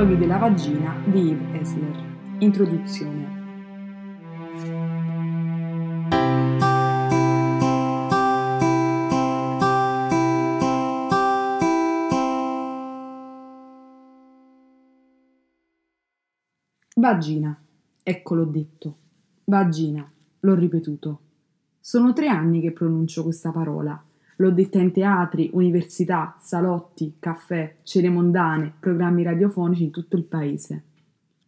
Monologhi 0.00 0.18
della 0.18 0.38
vagina 0.38 0.96
di 1.04 1.18
Yves 1.18 1.60
Esler. 1.60 2.36
Introduzione. 2.38 3.38
Vagina. 16.94 17.62
Ecco 18.02 18.34
l'ho 18.34 18.44
detto. 18.46 18.96
Vagina. 19.44 20.10
L'ho 20.40 20.54
ripetuto. 20.54 21.20
Sono 21.78 22.14
tre 22.14 22.28
anni 22.28 22.62
che 22.62 22.72
pronuncio 22.72 23.22
questa 23.22 23.50
parola 23.50 24.02
L'ho 24.40 24.50
detta 24.50 24.78
in 24.78 24.90
teatri, 24.90 25.50
università, 25.52 26.34
salotti, 26.40 27.16
caffè, 27.18 27.76
cene 27.82 28.08
mondane, 28.08 28.72
programmi 28.80 29.22
radiofonici 29.22 29.82
in 29.84 29.90
tutto 29.90 30.16
il 30.16 30.24
paese. 30.24 30.82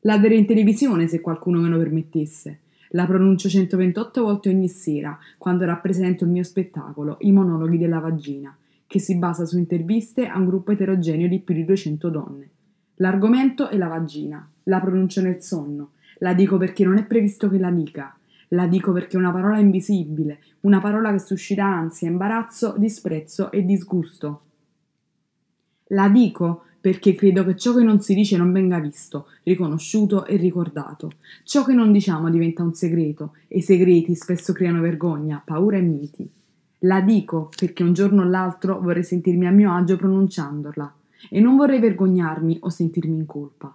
La 0.00 0.16
in 0.16 0.44
televisione 0.44 1.06
se 1.06 1.20
qualcuno 1.20 1.60
me 1.60 1.68
lo 1.68 1.78
permettesse. 1.78 2.58
La 2.90 3.06
pronuncio 3.06 3.48
128 3.48 4.22
volte 4.22 4.48
ogni 4.48 4.66
sera, 4.66 5.16
quando 5.38 5.64
rappresento 5.64 6.24
il 6.24 6.30
mio 6.30 6.42
spettacolo, 6.42 7.18
I 7.20 7.30
monologhi 7.30 7.78
della 7.78 8.00
vagina, 8.00 8.56
che 8.88 8.98
si 8.98 9.16
basa 9.16 9.44
su 9.44 9.56
interviste 9.56 10.26
a 10.26 10.36
un 10.36 10.46
gruppo 10.46 10.72
eterogeneo 10.72 11.28
di 11.28 11.38
più 11.38 11.54
di 11.54 11.64
200 11.64 12.08
donne. 12.08 12.50
L'argomento 12.96 13.68
è 13.68 13.76
la 13.76 13.86
vagina. 13.86 14.50
La 14.64 14.80
pronuncio 14.80 15.22
nel 15.22 15.40
sonno. 15.40 15.92
La 16.18 16.34
dico 16.34 16.56
perché 16.56 16.82
non 16.82 16.98
è 16.98 17.04
previsto 17.04 17.48
che 17.48 17.58
la 17.58 17.70
dica. 17.70 18.16
La 18.52 18.66
dico 18.66 18.90
perché 18.92 19.16
è 19.16 19.20
una 19.20 19.30
parola 19.30 19.58
invisibile, 19.58 20.40
una 20.60 20.80
parola 20.80 21.12
che 21.12 21.20
suscita 21.20 21.64
ansia, 21.64 22.08
imbarazzo, 22.08 22.74
disprezzo 22.76 23.52
e 23.52 23.64
disgusto. 23.64 24.42
La 25.88 26.08
dico 26.08 26.64
perché 26.80 27.14
credo 27.14 27.44
che 27.44 27.56
ciò 27.56 27.74
che 27.74 27.84
non 27.84 28.00
si 28.00 28.12
dice 28.12 28.36
non 28.36 28.50
venga 28.50 28.80
visto, 28.80 29.28
riconosciuto 29.44 30.24
e 30.24 30.36
ricordato. 30.36 31.12
Ciò 31.44 31.64
che 31.64 31.74
non 31.74 31.92
diciamo 31.92 32.28
diventa 32.28 32.64
un 32.64 32.74
segreto 32.74 33.34
e 33.46 33.58
i 33.58 33.62
segreti 33.62 34.16
spesso 34.16 34.52
creano 34.52 34.80
vergogna, 34.80 35.40
paura 35.44 35.76
e 35.76 35.82
miti. 35.82 36.28
La 36.84 37.00
dico 37.02 37.50
perché 37.56 37.84
un 37.84 37.92
giorno 37.92 38.22
o 38.22 38.28
l'altro 38.28 38.80
vorrei 38.80 39.04
sentirmi 39.04 39.46
a 39.46 39.52
mio 39.52 39.72
agio 39.72 39.96
pronunciandola 39.96 40.92
e 41.28 41.38
non 41.38 41.56
vorrei 41.56 41.78
vergognarmi 41.78 42.58
o 42.62 42.68
sentirmi 42.68 43.14
in 43.14 43.26
colpa. 43.26 43.72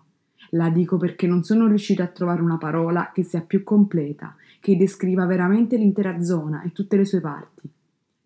La 0.49 0.69
dico 0.69 0.97
perché 0.97 1.27
non 1.27 1.43
sono 1.43 1.67
riuscita 1.67 2.03
a 2.03 2.07
trovare 2.07 2.41
una 2.41 2.57
parola 2.57 3.11
che 3.13 3.23
sia 3.23 3.41
più 3.41 3.63
completa, 3.63 4.35
che 4.65 4.75
descriva 4.75 5.27
veramente 5.27 5.77
l'intera 5.77 6.19
zona 6.23 6.63
e 6.63 6.71
tutte 6.71 6.97
le 6.97 7.05
sue 7.05 7.21
parti. 7.21 7.69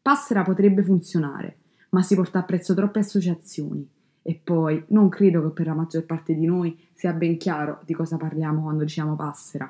Passera 0.01 0.41
potrebbe 0.41 0.83
funzionare, 0.83 1.57
ma 1.89 2.01
si 2.01 2.15
porta 2.15 2.39
a 2.39 2.43
prezzo 2.43 2.73
troppe 2.73 2.99
associazioni. 2.99 3.85
E 4.21 4.39
poi 4.41 4.81
non 4.87 5.09
credo 5.09 5.41
che 5.41 5.49
per 5.49 5.65
la 5.65 5.73
maggior 5.73 6.05
parte 6.05 6.33
di 6.33 6.45
noi 6.45 6.79
sia 6.93 7.11
ben 7.11 7.35
chiaro 7.35 7.81
di 7.83 7.93
cosa 7.93 8.15
parliamo 8.15 8.61
quando 8.61 8.83
diciamo 8.85 9.17
passera. 9.17 9.69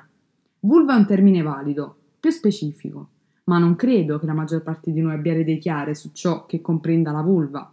Vulva 0.60 0.94
è 0.94 0.98
un 0.98 1.06
termine 1.06 1.42
valido, 1.42 1.96
più 2.20 2.30
specifico, 2.30 3.08
ma 3.46 3.58
non 3.58 3.74
credo 3.74 4.20
che 4.20 4.26
la 4.26 4.32
maggior 4.32 4.62
parte 4.62 4.92
di 4.92 5.00
noi 5.00 5.14
abbia 5.14 5.36
idee 5.36 5.58
chiare 5.58 5.96
su 5.96 6.10
ciò 6.12 6.46
che 6.46 6.60
comprenda 6.60 7.10
la 7.10 7.22
vulva. 7.22 7.68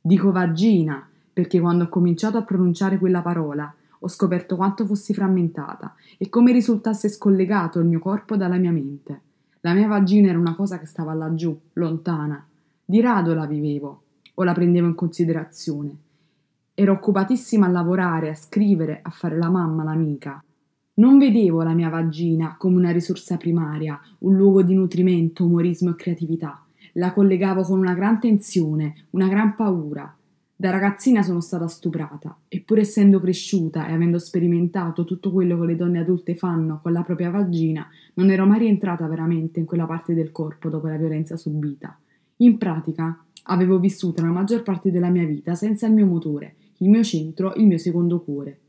Dico 0.00 0.32
vagina 0.32 1.08
perché 1.32 1.60
quando 1.60 1.84
ho 1.84 1.88
cominciato 1.88 2.38
a 2.38 2.42
pronunciare 2.42 2.98
quella 2.98 3.22
parola 3.22 3.72
ho 4.04 4.08
scoperto 4.08 4.56
quanto 4.56 4.84
fossi 4.84 5.14
frammentata 5.14 5.94
e 6.18 6.28
come 6.28 6.50
risultasse 6.50 7.08
scollegato 7.08 7.78
il 7.78 7.86
mio 7.86 8.00
corpo 8.00 8.36
dalla 8.36 8.56
mia 8.56 8.72
mente. 8.72 9.20
La 9.60 9.74
mia 9.74 9.86
vagina 9.86 10.28
era 10.28 10.38
una 10.38 10.56
cosa 10.56 10.80
che 10.80 10.86
stava 10.86 11.14
laggiù, 11.14 11.56
lontana. 11.74 12.44
Di 12.84 13.00
rado 13.00 13.32
la 13.32 13.46
vivevo 13.46 14.02
o 14.34 14.42
la 14.42 14.52
prendevo 14.52 14.88
in 14.88 14.96
considerazione. 14.96 15.96
Ero 16.74 16.94
occupatissima 16.94 17.66
a 17.66 17.70
lavorare, 17.70 18.30
a 18.30 18.34
scrivere, 18.34 18.98
a 19.02 19.10
fare 19.10 19.38
la 19.38 19.50
mamma, 19.50 19.84
l'amica. 19.84 20.42
Non 20.94 21.18
vedevo 21.18 21.62
la 21.62 21.74
mia 21.74 21.88
vagina 21.88 22.56
come 22.58 22.76
una 22.76 22.90
risorsa 22.90 23.36
primaria, 23.36 24.00
un 24.20 24.36
luogo 24.36 24.62
di 24.62 24.74
nutrimento, 24.74 25.44
umorismo 25.44 25.90
e 25.90 25.96
creatività. 25.96 26.60
La 26.94 27.12
collegavo 27.12 27.62
con 27.62 27.78
una 27.78 27.94
gran 27.94 28.18
tensione, 28.18 29.06
una 29.10 29.28
gran 29.28 29.54
paura, 29.54 30.12
da 30.62 30.70
ragazzina 30.70 31.24
sono 31.24 31.40
stata 31.40 31.66
stuprata 31.66 32.38
e 32.46 32.60
pur 32.60 32.78
essendo 32.78 33.18
cresciuta 33.18 33.88
e 33.88 33.94
avendo 33.94 34.20
sperimentato 34.20 35.02
tutto 35.02 35.32
quello 35.32 35.58
che 35.58 35.66
le 35.66 35.74
donne 35.74 35.98
adulte 35.98 36.36
fanno 36.36 36.78
con 36.80 36.92
la 36.92 37.02
propria 37.02 37.30
vagina, 37.30 37.84
non 38.14 38.30
ero 38.30 38.46
mai 38.46 38.60
rientrata 38.60 39.08
veramente 39.08 39.58
in 39.58 39.66
quella 39.66 39.86
parte 39.86 40.14
del 40.14 40.30
corpo 40.30 40.68
dopo 40.68 40.86
la 40.86 40.96
violenza 40.96 41.36
subita. 41.36 41.98
In 42.36 42.58
pratica, 42.58 43.24
avevo 43.46 43.80
vissuto 43.80 44.22
la 44.22 44.30
maggior 44.30 44.62
parte 44.62 44.92
della 44.92 45.08
mia 45.08 45.26
vita 45.26 45.56
senza 45.56 45.88
il 45.88 45.94
mio 45.94 46.06
motore, 46.06 46.54
il 46.76 46.90
mio 46.90 47.02
centro, 47.02 47.54
il 47.56 47.66
mio 47.66 47.78
secondo 47.78 48.20
cuore. 48.20 48.60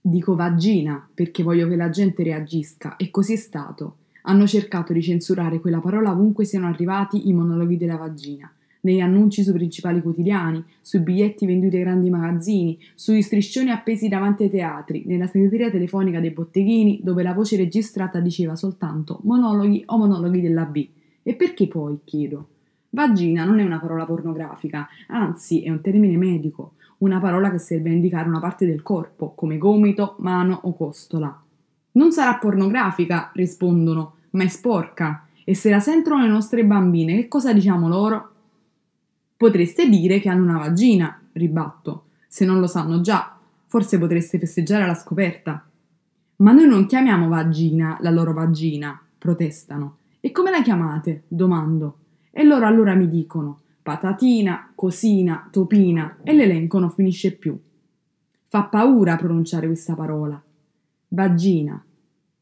Dico 0.00 0.34
vagina 0.34 1.06
perché 1.12 1.42
voglio 1.42 1.68
che 1.68 1.76
la 1.76 1.90
gente 1.90 2.22
reagisca 2.22 2.96
e 2.96 3.10
così 3.10 3.34
è 3.34 3.36
stato. 3.36 3.96
Hanno 4.22 4.46
cercato 4.46 4.94
di 4.94 5.02
censurare 5.02 5.60
quella 5.60 5.80
parola 5.80 6.10
ovunque 6.10 6.46
siano 6.46 6.68
arrivati 6.68 7.28
i 7.28 7.34
monologhi 7.34 7.76
della 7.76 7.98
vagina 7.98 8.50
negli 8.80 9.00
annunci 9.00 9.42
sui 9.42 9.52
principali 9.52 10.00
quotidiani, 10.02 10.64
sui 10.80 11.00
biglietti 11.00 11.46
venduti 11.46 11.76
ai 11.76 11.82
grandi 11.82 12.10
magazzini, 12.10 12.78
sugli 12.94 13.22
striscioni 13.22 13.70
appesi 13.70 14.08
davanti 14.08 14.44
ai 14.44 14.50
teatri, 14.50 15.04
nella 15.06 15.26
segreteria 15.26 15.70
telefonica 15.70 16.20
dei 16.20 16.30
botteghini, 16.30 17.00
dove 17.02 17.22
la 17.22 17.34
voce 17.34 17.56
registrata 17.56 18.20
diceva 18.20 18.56
soltanto 18.56 19.20
monologhi 19.24 19.82
o 19.86 19.98
monologhi 19.98 20.40
della 20.40 20.64
B. 20.64 20.88
E 21.22 21.34
perché 21.34 21.66
poi, 21.68 21.98
chiedo? 22.04 22.48
Vagina 22.90 23.44
non 23.44 23.60
è 23.60 23.64
una 23.64 23.78
parola 23.78 24.04
pornografica, 24.04 24.88
anzi 25.08 25.62
è 25.62 25.70
un 25.70 25.80
termine 25.80 26.16
medico, 26.16 26.72
una 26.98 27.20
parola 27.20 27.50
che 27.50 27.58
serve 27.58 27.90
a 27.90 27.92
indicare 27.92 28.28
una 28.28 28.40
parte 28.40 28.66
del 28.66 28.82
corpo, 28.82 29.32
come 29.34 29.58
gomito, 29.58 30.16
mano 30.18 30.58
o 30.64 30.74
costola. 30.74 31.40
Non 31.92 32.12
sarà 32.12 32.36
pornografica, 32.36 33.30
rispondono, 33.34 34.14
ma 34.30 34.44
è 34.44 34.48
sporca. 34.48 35.26
E 35.44 35.54
se 35.54 35.70
la 35.70 35.80
sentono 35.80 36.22
le 36.22 36.28
nostre 36.28 36.64
bambine, 36.64 37.14
che 37.14 37.28
cosa 37.28 37.52
diciamo 37.52 37.88
loro? 37.88 38.30
Potreste 39.40 39.88
dire 39.88 40.20
che 40.20 40.28
hanno 40.28 40.42
una 40.42 40.58
vagina, 40.58 41.18
ribatto. 41.32 42.08
Se 42.28 42.44
non 42.44 42.60
lo 42.60 42.66
sanno 42.66 43.00
già, 43.00 43.38
forse 43.68 43.98
potreste 43.98 44.38
festeggiare 44.38 44.84
la 44.84 44.92
scoperta. 44.92 45.66
Ma 46.36 46.52
noi 46.52 46.68
non 46.68 46.84
chiamiamo 46.84 47.26
vagina 47.26 47.96
la 48.02 48.10
loro 48.10 48.34
vagina, 48.34 49.00
protestano. 49.16 49.96
E 50.20 50.30
come 50.30 50.50
la 50.50 50.60
chiamate? 50.60 51.22
domando. 51.26 52.00
E 52.30 52.44
loro 52.44 52.66
allora 52.66 52.94
mi 52.94 53.08
dicono 53.08 53.60
patatina, 53.80 54.72
cosina, 54.74 55.48
topina 55.50 56.18
e 56.22 56.34
l'elenco 56.34 56.78
non 56.78 56.90
finisce 56.90 57.32
più. 57.32 57.58
Fa 58.46 58.64
paura 58.64 59.16
pronunciare 59.16 59.68
questa 59.68 59.94
parola. 59.94 60.38
Vagina. 61.08 61.82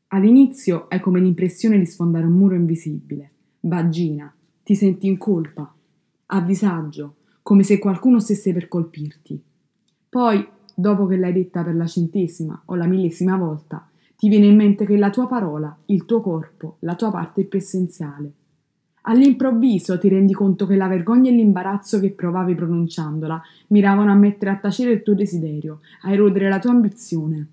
All'inizio 0.08 0.86
hai 0.88 0.98
come 0.98 1.20
l'impressione 1.20 1.78
di 1.78 1.86
sfondare 1.86 2.26
un 2.26 2.32
muro 2.32 2.56
invisibile. 2.56 3.30
Vagina. 3.60 4.34
Ti 4.64 4.74
senti 4.74 5.06
in 5.06 5.16
colpa 5.16 5.72
a 6.30 6.40
disagio, 6.40 7.14
come 7.42 7.62
se 7.62 7.78
qualcuno 7.78 8.20
stesse 8.20 8.52
per 8.52 8.68
colpirti. 8.68 9.40
Poi, 10.08 10.46
dopo 10.74 11.06
che 11.06 11.16
l'hai 11.16 11.32
detta 11.32 11.62
per 11.62 11.74
la 11.74 11.86
centesima 11.86 12.60
o 12.66 12.74
la 12.74 12.86
millesima 12.86 13.36
volta, 13.36 13.88
ti 14.16 14.28
viene 14.28 14.46
in 14.46 14.56
mente 14.56 14.84
che 14.84 14.96
la 14.96 15.10
tua 15.10 15.26
parola, 15.26 15.74
il 15.86 16.04
tuo 16.04 16.20
corpo, 16.20 16.76
la 16.80 16.96
tua 16.96 17.10
parte 17.10 17.44
più 17.44 17.58
essenziale. 17.58 18.32
All'improvviso 19.02 19.98
ti 19.98 20.08
rendi 20.08 20.34
conto 20.34 20.66
che 20.66 20.76
la 20.76 20.88
vergogna 20.88 21.30
e 21.30 21.34
l'imbarazzo 21.34 21.98
che 22.00 22.10
provavi 22.10 22.54
pronunciandola 22.54 23.40
miravano 23.68 24.10
a 24.10 24.16
mettere 24.16 24.50
a 24.50 24.56
tacere 24.56 24.92
il 24.92 25.02
tuo 25.02 25.14
desiderio, 25.14 25.80
a 26.02 26.12
erodere 26.12 26.48
la 26.48 26.58
tua 26.58 26.72
ambizione. 26.72 27.46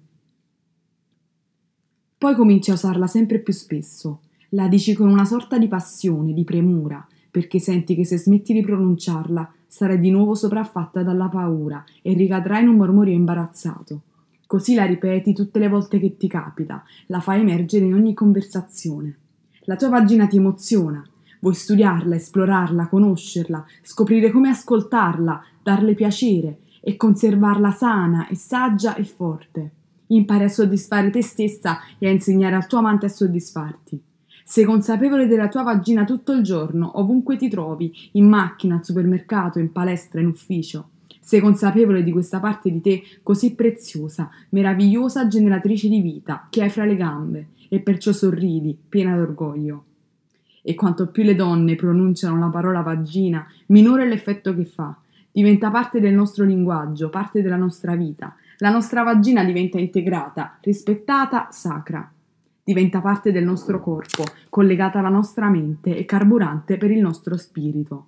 Poi 2.17 2.35
cominci 2.35 2.71
a 2.71 2.73
usarla 2.73 3.07
sempre 3.07 3.39
più 3.39 3.53
spesso. 3.53 4.21
La 4.49 4.67
dici 4.67 4.93
con 4.93 5.07
una 5.07 5.25
sorta 5.25 5.57
di 5.57 5.67
passione, 5.67 6.33
di 6.33 6.43
premura, 6.43 7.05
perché 7.35 7.59
senti 7.59 7.95
che 7.95 8.05
se 8.05 8.17
smetti 8.17 8.53
di 8.53 8.61
pronunciarla 8.61 9.51
sarai 9.67 9.99
di 9.99 10.09
nuovo 10.09 10.35
sopraffatta 10.35 11.03
dalla 11.03 11.27
paura 11.27 11.83
e 12.01 12.13
ricadrai 12.13 12.61
in 12.61 12.69
un 12.69 12.77
mormorio 12.77 13.13
imbarazzato. 13.13 14.03
Così 14.47 14.73
la 14.73 14.85
ripeti 14.85 15.33
tutte 15.33 15.59
le 15.59 15.67
volte 15.67 15.99
che 15.99 16.15
ti 16.15 16.29
capita, 16.29 16.81
la 17.07 17.19
fai 17.19 17.41
emergere 17.41 17.83
in 17.83 17.93
ogni 17.93 18.13
conversazione. 18.13 19.17
La 19.63 19.75
tua 19.75 19.89
vagina 19.89 20.27
ti 20.27 20.37
emoziona, 20.37 21.05
vuoi 21.41 21.55
studiarla, 21.55 22.15
esplorarla, 22.15 22.87
conoscerla, 22.87 23.65
scoprire 23.81 24.31
come 24.31 24.47
ascoltarla, 24.47 25.43
darle 25.61 25.93
piacere 25.93 26.59
e 26.79 26.95
conservarla 26.95 27.71
sana 27.71 28.29
e 28.29 28.35
saggia 28.35 28.95
e 28.95 29.03
forte. 29.03 29.71
Impari 30.07 30.45
a 30.45 30.47
soddisfare 30.47 31.09
te 31.09 31.21
stessa 31.21 31.79
e 31.99 32.07
a 32.07 32.11
insegnare 32.11 32.55
al 32.55 32.65
tuo 32.65 32.77
amante 32.77 33.07
a 33.07 33.09
soddisfarti. 33.09 34.01
Sei 34.47 34.63
consapevole 34.63 35.25
della 35.25 35.47
tua 35.47 35.63
vagina 35.63 36.03
tutto 36.03 36.31
il 36.31 36.43
giorno, 36.43 36.99
ovunque 36.99 37.35
ti 37.35 37.49
trovi, 37.49 37.91
in 38.11 38.29
macchina, 38.29 38.75
al 38.75 38.85
supermercato, 38.85 39.57
in 39.57 39.71
palestra, 39.71 40.21
in 40.21 40.27
ufficio. 40.27 40.89
Sei 41.19 41.39
consapevole 41.39 42.03
di 42.03 42.11
questa 42.11 42.39
parte 42.39 42.71
di 42.71 42.79
te 42.79 43.01
così 43.23 43.55
preziosa, 43.55 44.29
meravigliosa 44.49 45.27
generatrice 45.27 45.89
di 45.89 45.99
vita 45.99 46.45
che 46.51 46.61
hai 46.61 46.69
fra 46.69 46.85
le 46.85 46.95
gambe 46.95 47.47
e 47.69 47.79
perciò 47.79 48.11
sorridi, 48.11 48.77
piena 48.87 49.17
d'orgoglio. 49.17 49.83
E 50.61 50.75
quanto 50.75 51.07
più 51.07 51.23
le 51.23 51.33
donne 51.33 51.75
pronunciano 51.75 52.37
la 52.37 52.49
parola 52.49 52.81
vagina, 52.81 53.47
minore 53.67 54.03
è 54.03 54.07
l'effetto 54.07 54.53
che 54.53 54.65
fa. 54.65 54.95
Diventa 55.31 55.71
parte 55.71 55.99
del 55.99 56.13
nostro 56.13 56.45
linguaggio, 56.45 57.09
parte 57.09 57.41
della 57.41 57.57
nostra 57.57 57.95
vita, 57.95 58.35
La 58.59 58.69
nostra 58.69 59.03
vagina 59.03 59.43
diventa 59.43 59.79
integrata, 59.79 60.57
rispettata, 60.61 61.49
sacra. 61.51 62.09
Diventa 62.67 62.99
parte 62.99 63.31
del 63.31 63.43
nostro 63.43 63.79
corpo, 63.79 64.23
collegata 64.49 64.97
alla 64.97 65.09
nostra 65.09 65.51
mente 65.51 65.95
e 65.95 66.03
carburante 66.03 66.77
per 66.77 66.89
il 66.89 66.99
nostro 66.99 67.37
spirito. 67.37 68.07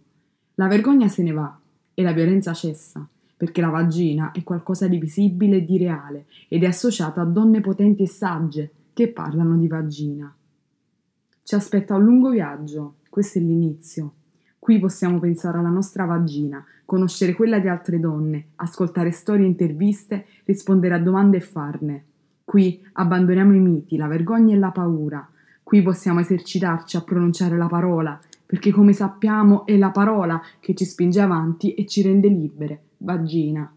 La 0.56 0.66
vergogna 0.66 1.08
se 1.08 1.22
ne 1.22 1.32
va 1.32 1.60
e 1.94 2.02
la 2.02 2.12
violenza 2.12 2.54
cessa, 2.54 3.08
perché 3.38 3.62
la 3.62 3.70
vagina 3.70 4.32
è 4.32 4.42
qualcosa 4.42 4.88
di 4.88 4.98
visibile 4.98 5.58
e 5.58 5.64
di 5.64 5.78
reale 5.78 6.26
ed 6.48 6.64
è 6.64 6.66
associata 6.66 7.22
a 7.22 7.26
donne 7.26 7.62
potenti 7.62 8.02
e 8.02 8.08
sagge 8.08 8.72
che 8.94 9.10
parlano 9.10 9.58
di 9.58 9.68
vagina. 9.68 10.36
Ci 11.44 11.54
aspetta 11.54 11.94
un 11.94 12.04
lungo 12.04 12.32
viaggio, 12.32 12.96
questo 13.12 13.38
è 13.38 13.42
l'inizio. 13.44 14.14
Qui 14.58 14.80
possiamo 14.80 15.20
pensare 15.20 15.60
alla 15.60 15.70
nostra 15.70 16.06
vagina, 16.06 16.66
conoscere 16.84 17.36
quella 17.36 17.60
di 17.60 17.68
altre 17.68 18.00
donne, 18.00 18.48
ascoltare 18.56 19.12
storie 19.12 19.46
e 19.46 19.50
interviste, 19.50 20.26
rispondere 20.46 20.96
a 20.96 21.00
domande 21.00 21.38
e 21.38 21.42
farne. 21.42 22.06
Qui 22.50 22.82
abbandoniamo 22.94 23.54
i 23.54 23.60
miti, 23.60 23.98
la 23.98 24.08
vergogna 24.08 24.56
e 24.56 24.58
la 24.58 24.72
paura. 24.72 25.28
Qui 25.62 25.82
possiamo 25.82 26.22
esercitarci 26.22 26.96
a 26.96 27.02
pronunciare 27.02 27.58
la 27.58 27.68
parola, 27.68 28.18
perché 28.46 28.72
come 28.72 28.94
sappiamo 28.94 29.66
è 29.66 29.76
la 29.76 29.90
parola 29.90 30.42
che 30.62 30.74
ci 30.74 30.86
spinge 30.86 31.20
avanti 31.20 31.74
e 31.74 31.86
ci 31.86 32.02
rende 32.04 32.30
libere. 32.30 32.84
Vagina. 33.00 33.70